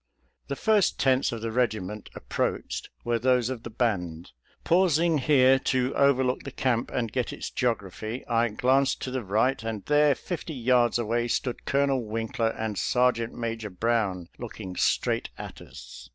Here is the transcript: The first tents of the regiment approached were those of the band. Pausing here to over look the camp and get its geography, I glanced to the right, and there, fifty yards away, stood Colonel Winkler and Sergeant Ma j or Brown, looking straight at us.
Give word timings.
The 0.47 0.55
first 0.55 0.99
tents 0.99 1.31
of 1.31 1.41
the 1.41 1.51
regiment 1.51 2.09
approached 2.15 2.89
were 3.03 3.19
those 3.19 3.51
of 3.51 3.61
the 3.61 3.69
band. 3.69 4.31
Pausing 4.63 5.19
here 5.19 5.59
to 5.59 5.93
over 5.93 6.23
look 6.23 6.41
the 6.41 6.49
camp 6.49 6.89
and 6.89 7.11
get 7.11 7.31
its 7.31 7.51
geography, 7.51 8.25
I 8.25 8.47
glanced 8.47 8.99
to 9.03 9.11
the 9.11 9.23
right, 9.23 9.61
and 9.61 9.85
there, 9.85 10.15
fifty 10.15 10.55
yards 10.55 10.97
away, 10.97 11.27
stood 11.27 11.65
Colonel 11.65 12.03
Winkler 12.03 12.49
and 12.49 12.79
Sergeant 12.79 13.35
Ma 13.35 13.53
j 13.53 13.67
or 13.67 13.69
Brown, 13.69 14.27
looking 14.39 14.75
straight 14.75 15.29
at 15.37 15.61
us. 15.61 16.09